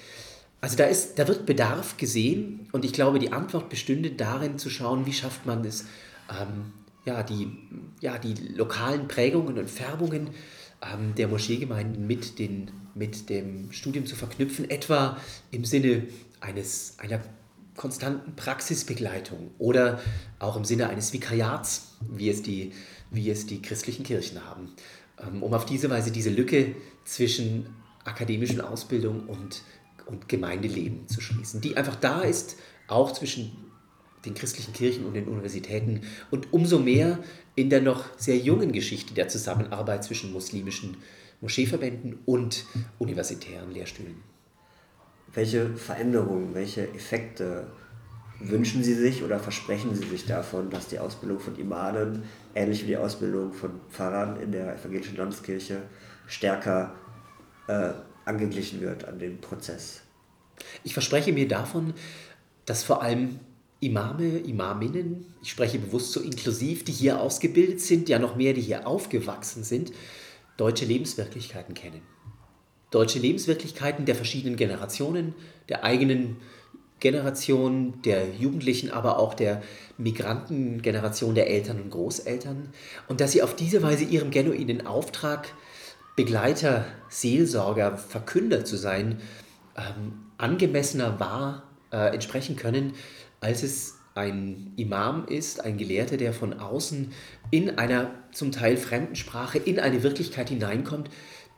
[0.61, 4.69] Also da, ist, da wird Bedarf gesehen und ich glaube, die Antwort bestünde darin zu
[4.69, 5.85] schauen, wie schafft man es,
[6.29, 6.71] ähm,
[7.05, 7.49] ja, die,
[7.99, 10.29] ja, die lokalen Prägungen und Färbungen
[10.81, 15.17] ähm, der Moscheegemeinden mit, den, mit dem Studium zu verknüpfen, etwa
[15.51, 16.07] im Sinne
[16.39, 17.21] eines, einer
[17.75, 19.99] konstanten Praxisbegleitung oder
[20.39, 22.71] auch im Sinne eines Vikariats, wie es die,
[23.11, 24.71] wie es die christlichen Kirchen haben,
[25.21, 27.67] ähm, um auf diese Weise diese Lücke zwischen
[28.03, 29.63] akademischen Ausbildung und,
[30.05, 33.51] und Gemeindeleben zu schließen, die einfach da ist, auch zwischen
[34.25, 37.19] den christlichen Kirchen und den Universitäten und umso mehr
[37.55, 40.97] in der noch sehr jungen Geschichte der Zusammenarbeit zwischen muslimischen
[41.41, 42.65] Moscheeverbänden und
[42.97, 44.15] universitären Lehrstühlen.
[45.33, 47.67] Welche Veränderungen, welche Effekte
[48.39, 52.87] wünschen Sie sich oder versprechen Sie sich davon, dass die Ausbildung von Imamen, ähnlich wie
[52.87, 55.81] die Ausbildung von Pfarrern in der evangelischen Landeskirche,
[56.27, 56.93] stärker
[57.67, 57.91] äh,
[58.25, 60.01] angeglichen wird an den Prozess?
[60.83, 61.93] Ich verspreche mir davon,
[62.65, 63.39] dass vor allem
[63.79, 68.61] Imame, Imaminnen, ich spreche bewusst so inklusiv, die hier ausgebildet sind, ja noch mehr, die
[68.61, 69.91] hier aufgewachsen sind,
[70.57, 72.01] deutsche Lebenswirklichkeiten kennen.
[72.89, 75.35] Deutsche Lebenswirklichkeiten der verschiedenen Generationen,
[75.67, 76.37] der eigenen
[76.99, 79.61] Generation, der Jugendlichen, aber auch der
[79.97, 82.69] Migrantengeneration der Eltern und Großeltern.
[83.07, 85.53] Und dass sie auf diese Weise ihrem genuinen Auftrag,
[86.15, 89.19] Begleiter, Seelsorger, Verkünder zu sein,
[89.77, 92.93] ähm, angemessener wahr äh, entsprechen können,
[93.41, 97.11] als es ein Imam ist, ein Gelehrter, der von außen
[97.51, 101.09] in einer zum Teil fremden Sprache in eine Wirklichkeit hineinkommt,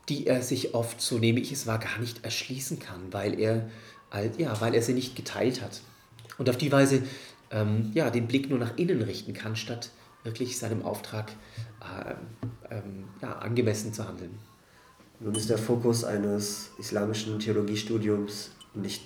[0.10, 3.70] die er sich oft, so nehme ich es wahr, gar nicht erschließen kann, weil er,
[4.38, 5.82] ja, weil er sie nicht geteilt hat.
[6.38, 7.04] Und auf die Weise
[7.52, 9.92] ähm, ja, den Blick nur nach innen richten kann, statt
[10.24, 11.32] wirklich seinem Auftrag
[11.82, 14.38] äh, ähm, ja, angemessen zu handeln.
[15.20, 19.04] Nun ist der Fokus eines islamischen Theologiestudiums nicht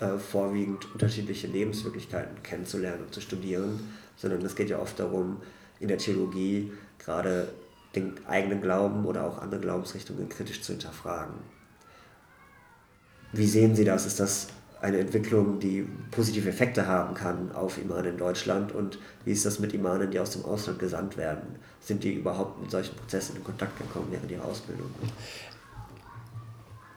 [0.00, 3.80] äh, vorwiegend unterschiedliche Lebenswirklichkeiten kennenzulernen und zu studieren,
[4.16, 5.36] sondern es geht ja oft darum,
[5.80, 7.48] in der Theologie gerade
[7.94, 11.34] den eigenen Glauben oder auch andere Glaubensrichtungen kritisch zu hinterfragen.
[13.32, 14.06] Wie sehen Sie das?
[14.06, 14.48] Ist das
[14.80, 18.72] eine Entwicklung, die positive Effekte haben kann auf Imanen in Deutschland?
[18.72, 21.56] Und wie ist das mit Imanen, die aus dem Ausland gesandt werden?
[21.80, 24.90] Sind die überhaupt mit solchen Prozessen in Kontakt gekommen während ihrer Ausbildung?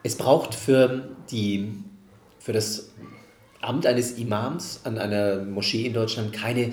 [0.02, 1.72] Es braucht für die
[2.38, 2.90] für das
[3.60, 6.72] Amt eines Imams an einer Moschee in Deutschland keine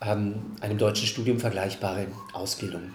[0.00, 2.90] ähm, einem deutschen Studium vergleichbare Ausbildung.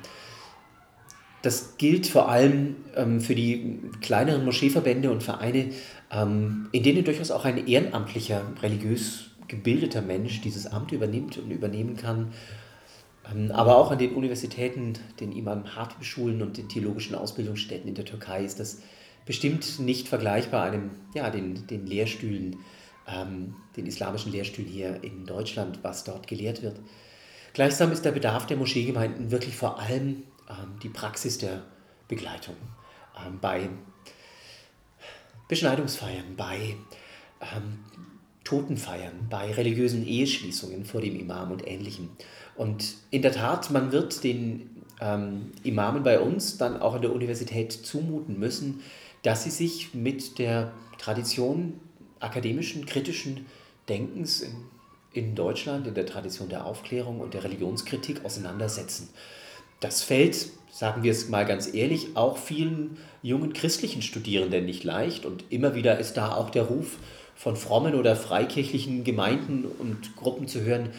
[1.42, 5.70] Das gilt vor allem ähm, für die kleineren Moscheeverbände und Vereine,
[6.12, 11.98] ähm, in denen durchaus auch ein ehrenamtlicher, religiös gebildeter Mensch dieses Amt übernimmt und übernehmen
[11.98, 12.34] kann.
[13.32, 17.96] Ähm, aber auch an den Universitäten, den Imam Hatib Schulen und den theologischen Ausbildungsstätten in
[17.96, 18.82] der Türkei ist das
[19.26, 22.58] bestimmt nicht vergleichbar einem, ja, den, den Lehrstühlen,
[23.08, 26.80] ähm, den islamischen Lehrstühlen hier in Deutschland, was dort gelehrt wird.
[27.54, 31.64] Gleichsam ist der Bedarf der Moscheegemeinden wirklich vor allem ähm, die Praxis der
[32.08, 32.56] Begleitung
[33.26, 33.70] ähm, bei
[35.50, 36.76] Beschneidungsfeiern, bei
[37.42, 37.80] ähm,
[38.46, 42.10] Totenfeiern, bei religiösen Eheschließungen vor dem Imam und ähnlichem.
[42.56, 44.70] Und in der Tat, man wird den
[45.02, 48.82] ähm, Imamen bei uns dann auch an der Universität zumuten müssen,
[49.24, 51.80] dass sie sich mit der Tradition
[52.20, 53.46] akademischen, kritischen
[53.88, 54.54] Denkens in,
[55.14, 59.10] in Deutschland, in der Tradition der Aufklärung und der Religionskritik auseinandersetzen.
[59.80, 65.26] Das fällt, sagen wir es mal ganz ehrlich, auch vielen jungen christlichen Studierenden nicht leicht
[65.26, 66.98] und immer wieder ist da auch der Ruf
[67.36, 70.90] von frommen oder freikirchlichen Gemeinden und Gruppen zu hören,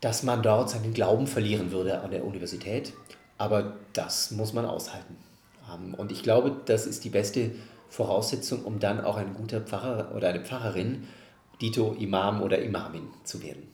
[0.00, 2.92] dass man dort seinen Glauben verlieren würde an der Universität.
[3.38, 5.16] Aber das muss man aushalten
[5.66, 5.94] haben.
[5.94, 7.52] Und ich glaube, das ist die beste
[7.88, 11.06] Voraussetzung, um dann auch ein guter Pfarrer oder eine Pfarrerin,
[11.60, 13.68] Dito Imam oder Imamin zu werden.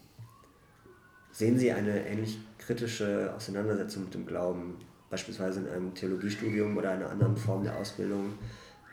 [1.33, 4.79] Sehen Sie eine ähnlich kritische Auseinandersetzung mit dem Glauben
[5.11, 8.35] beispielsweise in einem Theologiestudium oder einer anderen Form der Ausbildung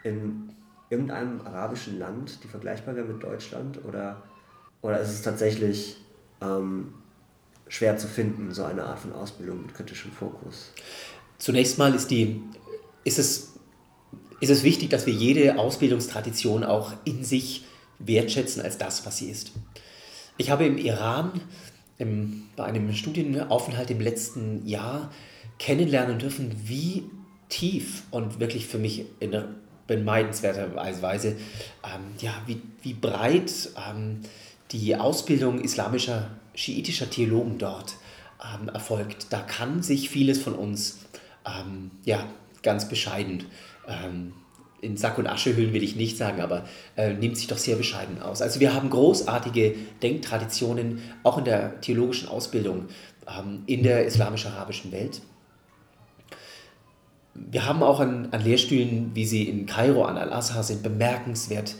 [0.03, 0.49] in
[0.89, 3.83] irgendeinem arabischen Land, die vergleichbar wäre mit Deutschland?
[3.85, 4.23] Oder,
[4.81, 5.97] oder ist es tatsächlich
[6.41, 6.93] ähm,
[7.67, 10.71] schwer zu finden, so eine Art von Ausbildung mit kritischem Fokus?
[11.37, 12.41] Zunächst mal ist, die,
[13.03, 13.53] ist, es,
[14.41, 17.65] ist es wichtig, dass wir jede Ausbildungstradition auch in sich
[17.99, 19.51] wertschätzen als das, was sie ist.
[20.37, 21.41] Ich habe im Iran
[21.99, 25.11] im, bei einem Studienaufenthalt im letzten Jahr
[25.59, 27.03] kennenlernen dürfen, wie
[27.49, 29.35] tief und wirklich für mich in
[29.85, 31.35] beneidenswerter Weise,
[31.83, 34.21] ähm, ja, wie, wie breit ähm,
[34.71, 37.95] die Ausbildung islamischer, schiitischer Theologen dort
[38.41, 39.27] ähm, erfolgt.
[39.31, 40.99] Da kann sich vieles von uns
[41.45, 42.25] ähm, ja,
[42.61, 43.45] ganz bescheiden
[43.87, 44.33] ähm,
[44.81, 46.65] in Sack und Asche hüllen will ich nicht sagen, aber
[46.95, 48.41] äh, nimmt sich doch sehr bescheiden aus.
[48.41, 52.87] Also wir haben großartige Denktraditionen, auch in der theologischen Ausbildung
[53.27, 55.21] ähm, in der islamisch-arabischen Welt.
[57.33, 61.75] Wir haben auch an, an Lehrstühlen, wie sie in Kairo an Al-Azhar sind, bemerkenswert,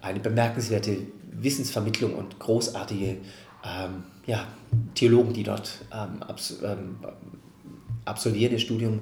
[0.00, 0.96] eine bemerkenswerte
[1.30, 3.18] Wissensvermittlung und großartige
[3.64, 4.46] ähm, ja,
[4.94, 6.20] Theologen, die dort ähm,
[6.64, 6.96] ähm,
[8.04, 9.00] absolvieren, ihr Studium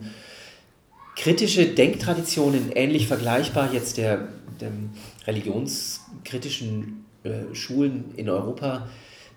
[1.21, 4.29] kritische Denktraditionen, ähnlich vergleichbar jetzt der,
[4.59, 4.89] dem
[5.27, 8.89] religionskritischen äh, Schulen in Europa,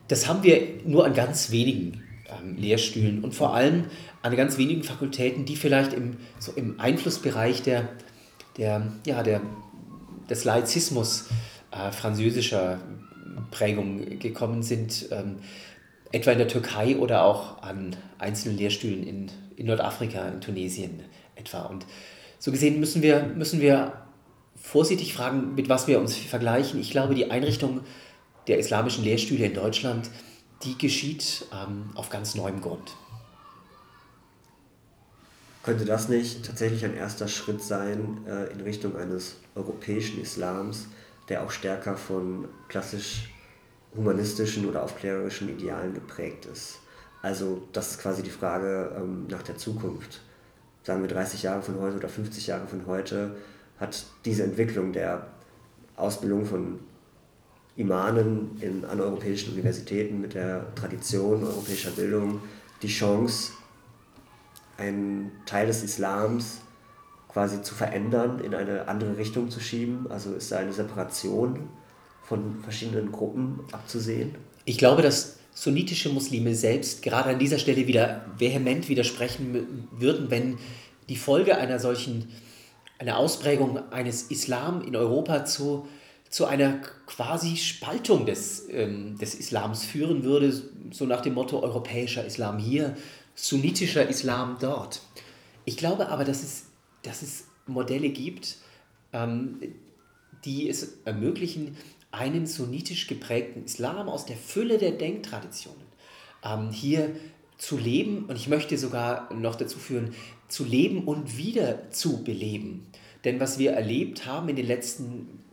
[0.08, 3.88] das haben wir nur an ganz wenigen ähm, Lehrstühlen und vor allem
[4.22, 7.90] an ganz wenigen Fakultäten, die vielleicht im, so im Einflussbereich der,
[8.58, 9.42] der, ja, der,
[10.30, 11.28] des Laizismus
[11.72, 12.80] äh, französischer
[13.52, 15.40] Prägung gekommen sind, ähm,
[16.14, 21.02] etwa in der Türkei oder auch an einzelnen Lehrstühlen in, in Nordafrika, in Tunesien
[21.36, 21.64] etwa.
[21.64, 21.86] Und
[22.40, 24.04] so gesehen müssen wir, müssen wir
[24.56, 26.80] vorsichtig fragen, mit was wir uns vergleichen.
[26.80, 27.82] Ich glaube, die Einrichtung
[28.48, 30.10] der islamischen Lehrstühle in Deutschland,
[30.64, 32.96] die geschieht ähm, auf ganz neuem Grund.
[35.64, 40.88] Könnte das nicht tatsächlich ein erster Schritt sein äh, in Richtung eines europäischen Islams,
[41.30, 43.30] der auch stärker von klassisch
[43.96, 46.80] humanistischen oder aufklärerischen Idealen geprägt ist?
[47.22, 50.20] Also das ist quasi die Frage ähm, nach der Zukunft
[50.84, 53.36] sagen wir 30 Jahre von heute oder 50 Jahre von heute,
[53.80, 55.28] hat diese Entwicklung der
[55.96, 56.80] Ausbildung von
[57.76, 62.42] Imanen in, an europäischen Universitäten mit der Tradition europäischer Bildung
[62.82, 63.54] die Chance,
[64.78, 66.60] einen Teil des Islams
[67.30, 70.10] quasi zu verändern, in eine andere Richtung zu schieben?
[70.12, 71.68] Also ist da eine Separation
[72.24, 74.36] von verschiedenen Gruppen abzusehen?
[74.66, 80.58] Ich glaube, dass sunnitische Muslime selbst gerade an dieser Stelle wieder vehement widersprechen würden, wenn
[81.10, 82.30] die Folge einer solchen,
[82.98, 85.88] einer Ausprägung eines Islam in Europa zu,
[86.30, 90.54] zu einer quasi Spaltung des, ähm, des Islams führen würde,
[90.92, 92.96] so nach dem Motto europäischer Islam hier,
[93.36, 95.02] sunnitischer Islam dort.
[95.66, 96.66] Ich glaube aber, dass es,
[97.04, 98.58] dass es Modelle gibt,
[99.12, 99.60] ähm,
[100.46, 101.78] die es ermöglichen,
[102.14, 105.84] einen sunnitisch geprägten Islam aus der Fülle der Denktraditionen
[106.46, 107.16] ähm, hier
[107.58, 110.14] zu leben und ich möchte sogar noch dazu führen,
[110.48, 112.88] zu leben und wieder zu beleben.
[113.24, 115.44] Denn was wir erlebt haben in den letzten,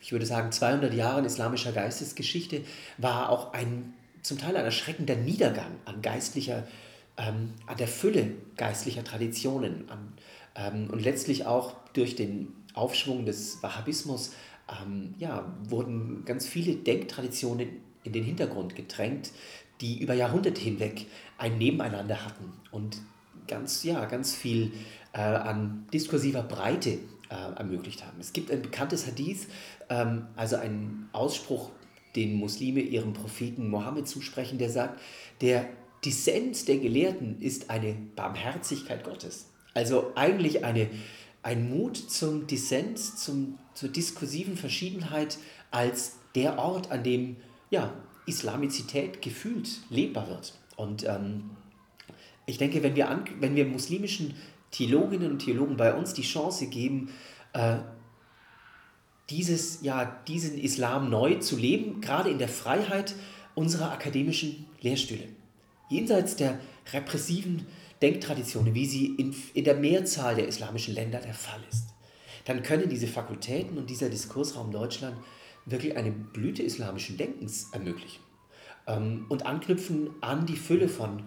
[0.00, 2.62] ich würde sagen, 200 Jahren islamischer Geistesgeschichte,
[2.98, 6.66] war auch ein zum Teil ein erschreckender Niedergang an geistlicher,
[7.18, 10.14] ähm, an der Fülle geistlicher Traditionen an,
[10.56, 14.32] ähm, und letztlich auch durch den Aufschwung des Wahhabismus
[14.68, 17.68] ähm, ja, wurden ganz viele Denktraditionen
[18.02, 19.32] in den Hintergrund gedrängt,
[19.80, 21.06] die über Jahrhunderte hinweg
[21.38, 23.00] ein Nebeneinander hatten und
[23.46, 24.72] ganz, ja, ganz viel
[25.12, 26.98] äh, an diskursiver Breite
[27.28, 28.18] äh, ermöglicht haben.
[28.20, 29.48] Es gibt ein bekanntes Hadith,
[29.88, 31.70] ähm, also einen Ausspruch,
[32.16, 35.00] den Muslime ihrem Propheten Mohammed zusprechen, der sagt,
[35.40, 35.68] der
[36.04, 39.50] Dissens der Gelehrten ist eine Barmherzigkeit Gottes.
[39.72, 40.88] Also eigentlich eine,
[41.42, 45.38] ein Mut zum Dissens, zum, zur diskursiven Verschiedenheit
[45.70, 47.36] als der Ort, an dem
[47.70, 47.92] ja,
[48.26, 50.54] Islamizität gefühlt lebbar wird.
[50.76, 51.50] Und ähm,
[52.46, 54.34] ich denke, wenn wir, an, wenn wir muslimischen
[54.70, 57.10] Theologinnen und Theologen bei uns die Chance geben,
[57.52, 57.76] äh,
[59.30, 63.14] dieses, ja, diesen Islam neu zu leben, gerade in der Freiheit
[63.54, 65.28] unserer akademischen Lehrstühle.
[65.88, 66.58] Jenseits der
[66.92, 67.66] repressiven
[68.02, 71.93] Denktraditionen, wie sie in, in der Mehrzahl der islamischen Länder der Fall ist,
[72.44, 75.16] dann können diese Fakultäten und dieser Diskursraum Deutschland
[75.66, 78.22] wirklich eine Blüte islamischen Denkens ermöglichen
[78.86, 81.24] ähm, und anknüpfen an die Fülle von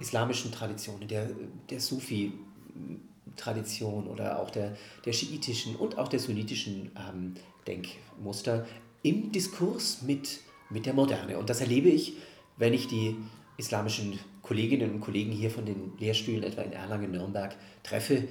[0.00, 1.28] islamischen Traditionen, der,
[1.70, 7.34] der Sufi-Tradition oder auch der, der schiitischen und auch der sunnitischen ähm,
[7.66, 8.66] Denkmuster
[9.02, 10.40] im Diskurs mit,
[10.70, 11.36] mit der Moderne.
[11.38, 12.14] Und das erlebe ich,
[12.56, 13.16] wenn ich die
[13.56, 18.28] islamischen Kolleginnen und Kollegen hier von den Lehrstühlen, etwa in Erlangen, Nürnberg, treffe,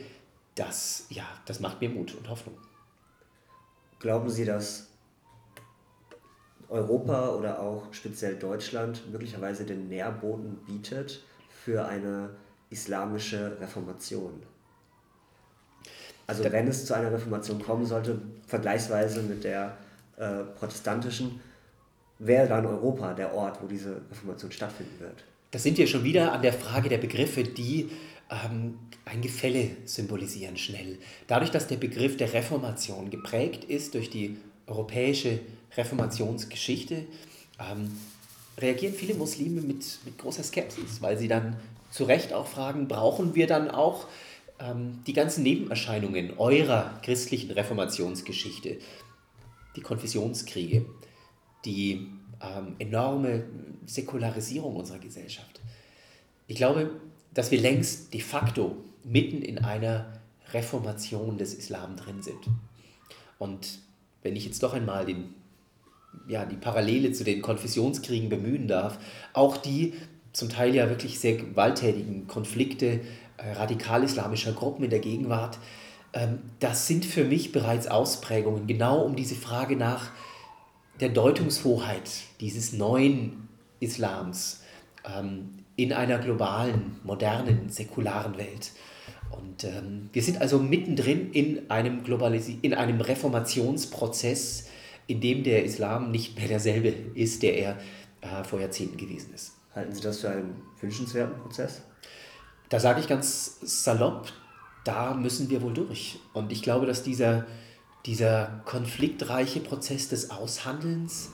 [0.55, 2.57] das, ja, das macht mir Mut und Hoffnung.
[3.99, 4.87] Glauben Sie, dass
[6.69, 12.29] Europa oder auch speziell Deutschland möglicherweise den Nährboden bietet für eine
[12.69, 14.41] islamische Reformation?
[16.27, 19.77] Also wenn es zu einer Reformation kommen sollte, vergleichsweise mit der
[20.17, 21.39] äh, protestantischen,
[22.17, 25.23] wäre dann Europa der Ort, wo diese Reformation stattfinden wird.
[25.51, 27.91] Da sind wir schon wieder an der Frage der Begriffe, die
[28.29, 30.97] ähm, ein Gefälle symbolisieren schnell.
[31.27, 35.39] Dadurch, dass der Begriff der Reformation geprägt ist durch die europäische
[35.77, 37.05] Reformationsgeschichte,
[37.59, 37.91] ähm,
[38.57, 41.57] reagieren viele Muslime mit, mit großer Skepsis, weil sie dann
[41.91, 44.07] zu Recht auch fragen, brauchen wir dann auch
[44.59, 48.79] ähm, die ganzen Nebenerscheinungen eurer christlichen Reformationsgeschichte,
[49.75, 50.85] die Konfessionskriege,
[51.65, 52.07] die
[52.41, 53.45] ähm, enorme
[53.85, 55.61] Säkularisierung unserer Gesellschaft.
[56.47, 56.89] Ich glaube,
[57.35, 60.07] dass wir längst de facto mitten in einer
[60.53, 62.39] Reformation des Islam drin sind.
[63.37, 63.79] Und
[64.23, 65.35] wenn ich jetzt doch einmal den,
[66.27, 68.97] ja, die Parallele zu den Konfessionskriegen bemühen darf,
[69.33, 69.93] auch die
[70.33, 73.01] zum Teil ja wirklich sehr gewalttätigen Konflikte
[73.37, 75.59] äh, radikal-islamischer Gruppen in der Gegenwart,
[76.13, 80.11] ähm, das sind für mich bereits Ausprägungen, genau um diese Frage nach
[81.01, 82.09] der Deutungshoheit
[82.39, 83.49] dieses neuen
[83.81, 84.63] Islams
[85.05, 88.71] ähm, in einer globalen, modernen, säkularen Welt.
[89.31, 94.67] Und ähm, wir sind also mittendrin in einem, Globalisi in einem Reformationsprozess,
[95.07, 97.77] in dem der Islam nicht mehr derselbe ist, der er
[98.21, 99.53] äh, vor Jahrzehnten gewesen ist.
[99.73, 101.81] Halten Sie das für einen wünschenswerten Prozess?
[102.69, 104.31] Da sage ich ganz salopp,
[104.85, 106.19] da müssen wir wohl durch.
[106.33, 107.45] Und ich glaube, dass dieser,
[108.05, 111.31] dieser konfliktreiche Prozess des Aushandelns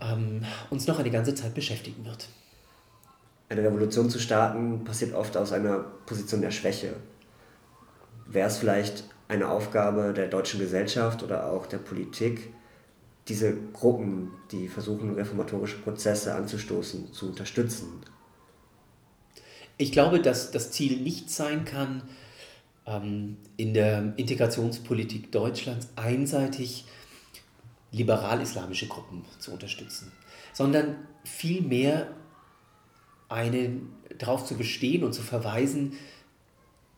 [0.00, 2.28] ähm, uns noch eine ganze Zeit beschäftigen wird.
[3.48, 6.94] Eine Revolution zu starten passiert oft aus einer Position der Schwäche.
[8.26, 12.52] Wäre es vielleicht eine Aufgabe der deutschen Gesellschaft oder auch der Politik,
[13.26, 18.00] diese Gruppen, die versuchen, reformatorische Prozesse anzustoßen, zu unterstützen?
[19.76, 22.02] Ich glaube, dass das Ziel nicht sein kann,
[22.86, 26.84] ähm, in der Integrationspolitik Deutschlands einseitig
[27.92, 30.12] liberal-islamische Gruppen zu unterstützen,
[30.52, 32.08] sondern vielmehr
[33.28, 33.80] eine,
[34.18, 35.94] darauf zu bestehen und zu verweisen,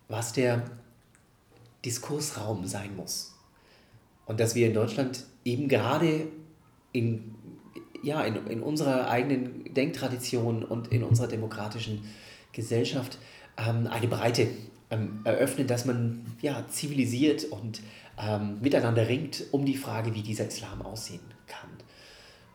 [0.08, 0.62] was der
[1.84, 3.34] Diskursraum sein muss.
[4.26, 6.28] Und dass wir in Deutschland eben gerade
[6.92, 7.34] in,
[8.02, 12.04] ja, in, in unserer eigenen Denktradition und in unserer demokratischen
[12.52, 13.18] Gesellschaft
[13.56, 14.48] ähm, eine Breite
[14.90, 17.80] ähm, eröffnen, dass man ja, zivilisiert und
[18.18, 21.70] ähm, miteinander ringt um die Frage, wie dieser Islam aussehen kann.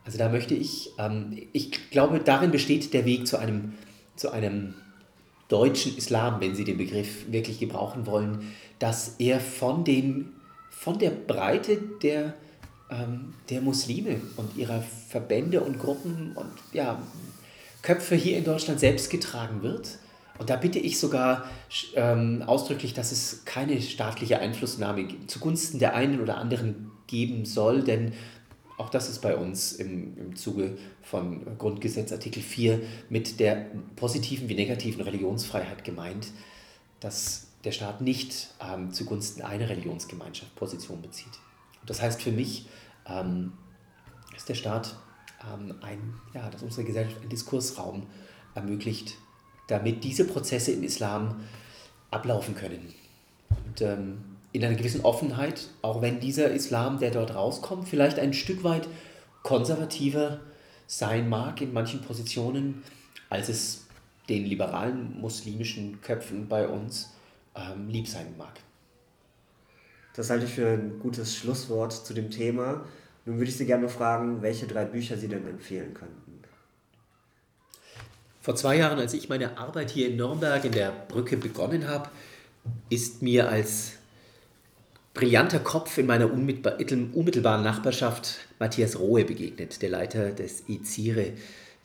[0.06, 3.74] Also da möchte ich, ähm, ich glaube, darin besteht der Weg zu einem,
[4.16, 4.76] zu einem
[5.48, 10.34] deutschen Islam, wenn Sie den Begriff wirklich gebrauchen wollen, dass er von, den,
[10.70, 12.36] von der Breite der,
[12.90, 17.02] ähm, der Muslime und ihrer Verbände und Gruppen und ja,
[17.82, 19.98] Köpfe hier in Deutschland selbst getragen wird.
[20.38, 21.46] Und da bitte ich sogar
[21.96, 28.14] ähm, ausdrücklich, dass es keine staatliche Einflussnahme zugunsten der einen oder anderen geben soll, denn
[28.78, 34.50] auch das ist bei uns im, im Zuge von Grundgesetz Artikel 4 mit der positiven
[34.50, 36.28] wie negativen Religionsfreiheit gemeint,
[37.00, 41.32] dass der Staat nicht ähm, zugunsten einer Religionsgemeinschaft Position bezieht.
[41.86, 42.68] Das heißt für mich,
[43.08, 43.54] ähm,
[44.36, 44.96] ist der Staat
[45.42, 48.08] ähm, ein, ja, dass unsere Gesellschaft einen Diskursraum
[48.56, 49.16] ermöglicht,
[49.68, 51.42] damit diese Prozesse im Islam
[52.12, 52.94] ablaufen können.
[53.66, 58.34] Und ähm, in einer gewissen Offenheit, auch wenn dieser Islam, der dort rauskommt, vielleicht ein
[58.34, 58.88] Stück weit
[59.44, 60.40] konservativer
[60.88, 62.84] sein mag in manchen Positionen,
[63.30, 63.86] als es
[64.30, 67.14] den liberalen muslimischen Köpfen bei uns
[67.56, 68.54] ähm, lieb sein mag.
[70.16, 72.86] Das halte ich für ein gutes Schlusswort zu dem Thema.
[73.26, 76.42] Nun würde ich Sie gerne fragen, welche drei Bücher Sie denn empfehlen könnten.
[78.42, 82.10] Vor zwei Jahren, als ich meine Arbeit hier in Nürnberg in der Brücke begonnen habe,
[82.90, 83.94] ist mir als
[85.16, 91.34] brillanter Kopf in meiner unmittelbaren Nachbarschaft Matthias Rohe begegnet, der Leiter des IZIRE,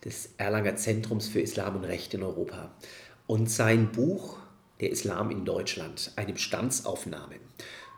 [0.05, 2.75] des Erlanger Zentrums für Islam und Recht in Europa.
[3.27, 4.37] Und sein Buch
[4.81, 7.37] Der Islam in Deutschland, eine Bestandsaufnahme.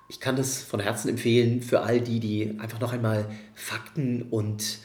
[0.08, 3.24] Ich kann das von Herzen empfehlen für all die, die einfach noch einmal
[3.54, 4.80] Fakten und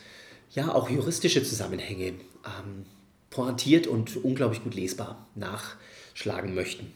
[0.51, 2.85] ja auch juristische Zusammenhänge ähm,
[3.31, 6.93] pointiert und unglaublich gut lesbar nachschlagen möchten.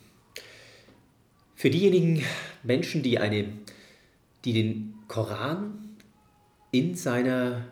[1.61, 2.23] Für diejenigen
[2.63, 3.47] Menschen, die, eine,
[4.45, 5.95] die den Koran
[6.71, 7.67] in seiner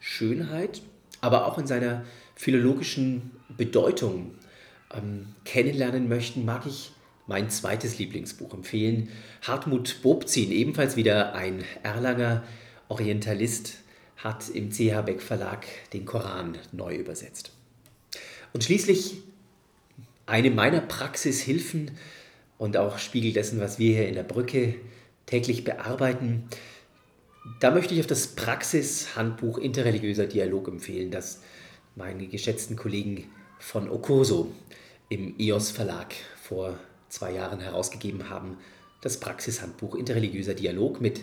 [0.00, 0.80] Schönheit,
[1.20, 2.02] aber auch in seiner
[2.34, 4.36] philologischen Bedeutung
[4.94, 6.92] ähm, kennenlernen möchten, mag ich
[7.26, 9.10] mein zweites Lieblingsbuch empfehlen.
[9.42, 12.42] Hartmut Bobzin, ebenfalls wieder ein Erlanger
[12.88, 13.80] Orientalist,
[14.16, 17.52] hat im CH Beck Verlag den Koran neu übersetzt.
[18.54, 19.23] Und schließlich
[20.26, 21.92] eine meiner Praxishilfen
[22.58, 24.74] und auch Spiegel dessen, was wir hier in der Brücke
[25.26, 26.48] täglich bearbeiten.
[27.60, 31.42] Da möchte ich auf das Praxishandbuch Interreligiöser Dialog empfehlen, das
[31.94, 33.24] meine geschätzten Kollegen
[33.58, 34.50] von Okoso
[35.08, 38.56] im EOS Verlag vor zwei Jahren herausgegeben haben.
[39.02, 41.20] Das Praxishandbuch Interreligiöser Dialog mit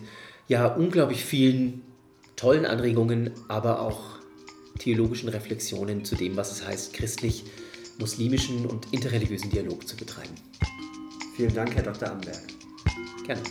[0.47, 1.81] ja unglaublich vielen
[2.35, 4.19] tollen Anregungen, aber auch
[4.79, 7.45] theologischen Reflexionen zu dem, was es heißt, christlich,
[8.01, 10.35] muslimischen und interreligiösen Dialog zu betreiben.
[11.35, 12.11] Vielen Dank, Herr Dr.
[12.11, 12.41] Amberg.
[13.25, 13.41] Gerne.